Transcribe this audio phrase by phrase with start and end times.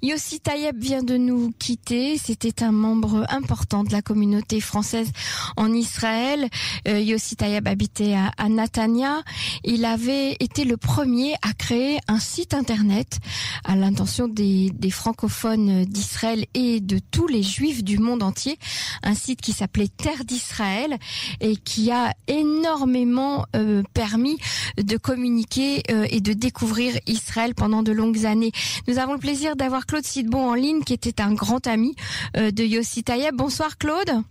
[0.00, 2.18] Yossi Tayeb vient de nous quitter.
[2.18, 5.10] C'était un membre important de la communauté française
[5.56, 6.48] en Israël.
[6.86, 9.22] Euh, Yossi Tayeb habitait à, à Natania.
[9.64, 13.18] Il avait été le premier à créer un site internet
[13.64, 18.56] à l'intention des, des francophones d'Israël et de tous les juifs du monde entier.
[19.02, 20.96] Un site qui s'appelait Terre d'Israël
[21.40, 24.38] et qui a énormément euh, permis
[24.76, 28.52] de communiquer euh, et de découvrir Israël pendant de longues années.
[28.86, 31.96] Nous avons le plaisir d'avoir Claude Sidbon en ligne, qui était un grand ami
[32.36, 33.34] euh, de Yossi Tayeb.
[33.34, 34.22] Bonsoir Claude.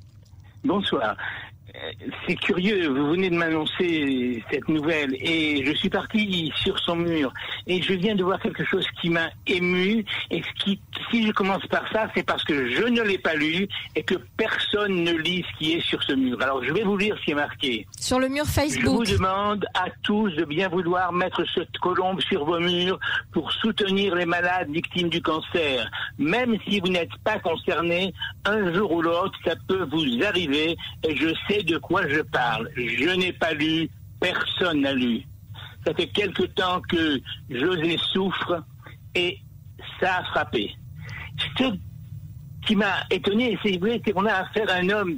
[0.64, 1.18] Bonsoir.
[2.28, 7.32] C'est curieux, vous venez de m'annoncer cette nouvelle et je suis parti sur son mur
[7.68, 10.80] et je viens de voir quelque chose qui m'a ému et ce qui,
[11.12, 14.16] si je commence par ça, c'est parce que je ne l'ai pas lu et que
[14.38, 16.42] personne ne lit ce qui est sur ce mur.
[16.42, 17.88] Alors je vais vous lire ce qui est marqué.
[18.00, 19.08] Sur le mur Je Facebook.
[19.08, 23.00] vous demande à tous de bien vouloir mettre cette colombe sur vos murs
[23.32, 25.90] pour soutenir les malades victimes du cancer.
[26.18, 28.14] Même si vous n'êtes pas concerné,
[28.48, 32.70] un jour ou l'autre, ça peut vous arriver et je sais de quoi je parle.
[32.76, 35.24] Je n'ai pas lu, personne n'a lu.
[35.86, 38.64] Ça fait quelque temps que José souffre
[39.16, 39.40] et
[40.00, 40.74] ça a frappé.
[41.58, 41.64] Ce
[42.66, 43.80] qui m'a étonné, c'est
[44.12, 45.18] qu'on a affaire à un homme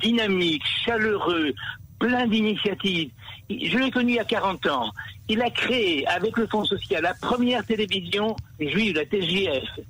[0.00, 1.52] dynamique, chaleureux,
[1.98, 3.10] plein d'initiatives.
[3.50, 4.90] Je l'ai connu il y a 40 ans.
[5.28, 9.80] Il a créé, avec le Fonds social, la première télévision juive, la TJF.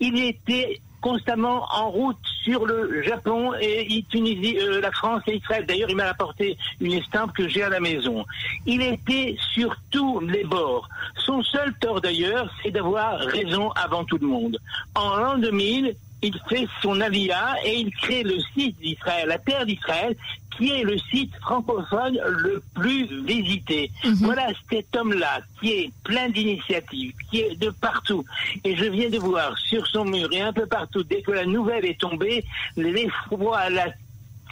[0.00, 5.64] Il était constamment en route sur le Japon et Tunisie, euh, la France et Israël.
[5.66, 8.24] D'ailleurs, il m'a apporté une estampe que j'ai à la maison.
[8.66, 10.88] Il était sur tous les bords.
[11.16, 14.58] Son seul tort d'ailleurs, c'est d'avoir raison avant tout le monde.
[14.94, 19.66] En l'an 2000, il fait son alia et il crée le site d'Israël, la terre
[19.66, 20.16] d'Israël,
[20.56, 23.90] qui est le site francophone le plus visité.
[24.20, 28.24] Voilà cet homme-là qui est plein d'initiatives, qui est de partout.
[28.64, 31.46] Et je viens de voir sur son mur et un peu partout, dès que la
[31.46, 32.44] nouvelle est tombée,
[32.76, 33.86] l'effroi, la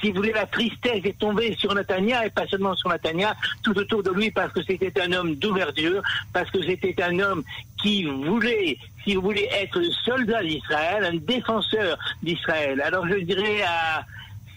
[0.00, 3.76] si vous voulez, la tristesse est tombée sur Natania, et pas seulement sur Natania, tout
[3.78, 6.02] autour de lui, parce que c'était un homme d'ouverture,
[6.32, 7.42] parce que c'était un homme
[7.80, 12.80] qui voulait, si vous voulez, être soldat d'Israël, un défenseur d'Israël.
[12.82, 14.04] Alors je dirais à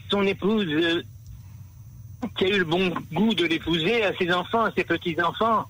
[0.09, 1.03] son épouse, euh,
[2.37, 5.65] qui a eu le bon goût de l'épouser, à ses enfants, à ses petits-enfants,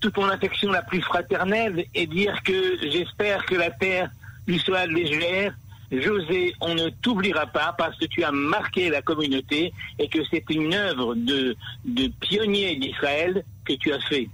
[0.00, 4.10] toute mon affection la plus fraternelle, et dire que j'espère que la terre
[4.46, 5.54] lui soit légère,
[5.92, 10.44] José, on ne t'oubliera pas parce que tu as marqué la communauté et que c'est
[10.50, 14.28] une œuvre de, de pionnier d'Israël que tu as fait.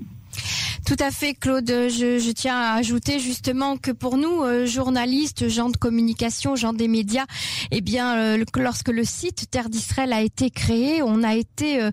[0.86, 1.68] Tout à fait, Claude.
[1.68, 6.88] Je, tiens à ajouter justement que pour nous, euh, journalistes, gens de communication, gens des
[6.88, 7.24] médias,
[7.70, 11.90] eh bien, euh, lorsque le site Terre d'Israël a été créé, on a été euh,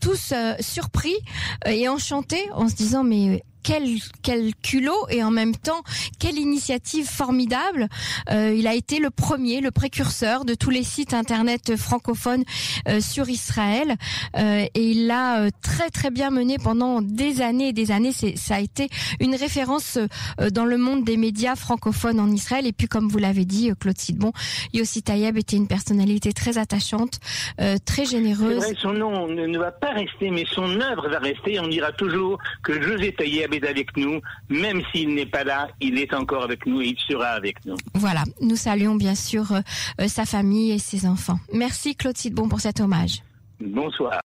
[0.00, 1.16] tous surpris
[1.66, 3.84] et enchantés en se disant mais quel,
[4.22, 5.82] quel culot et en même temps
[6.20, 7.88] quelle initiative formidable.
[8.30, 12.44] Euh, il a été le premier, le précurseur de tous les sites internet francophones
[12.88, 13.96] euh, sur Israël
[14.36, 18.12] Euh, et il l'a très très bien mené pendant des années et des années.
[18.12, 18.88] Ça a été
[19.20, 19.98] une référence
[20.52, 22.66] dans le monde des médias francophones en Israël.
[22.66, 24.32] Et puis comme vous l'avez dit, Claude Sidbon,
[24.74, 27.18] Yossi Tayeb était une personnalité très attachante,
[27.84, 28.64] très généreuse.
[28.78, 31.58] son nom ne, va pas rester, mais son œuvre va rester.
[31.60, 35.98] On dira toujours que José Taïeb est avec nous, même s'il n'est pas là, il
[35.98, 37.76] est encore avec nous et il sera avec nous.
[37.94, 39.60] Voilà, nous saluons bien sûr euh,
[40.00, 41.38] euh, sa famille et ses enfants.
[41.52, 43.22] Merci Claude Sidbon pour cet hommage.
[43.60, 44.22] Bonsoir.